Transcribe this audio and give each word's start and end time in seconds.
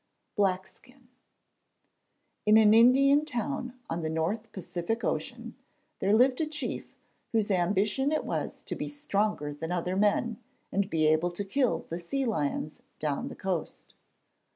BLACKSKIN 0.35 1.09
In 2.47 2.57
an 2.57 2.73
Indian 2.73 3.23
town 3.23 3.75
on 3.87 4.01
the 4.01 4.09
North 4.09 4.51
Pacific 4.51 5.03
Ocean 5.03 5.55
there 5.99 6.11
lived 6.11 6.41
a 6.41 6.47
chief, 6.47 6.95
whose 7.33 7.51
ambition 7.51 8.11
it 8.11 8.25
was 8.25 8.63
to 8.63 8.73
be 8.75 8.89
stronger 8.89 9.53
than 9.53 9.71
other 9.71 9.95
men 9.95 10.39
and 10.71 10.89
be 10.89 11.05
able 11.05 11.29
to 11.29 11.45
kill 11.45 11.85
the 11.89 11.99
sea 11.99 12.25
lions 12.25 12.81
down 12.97 13.27
the 13.27 13.35
coast. 13.35 13.93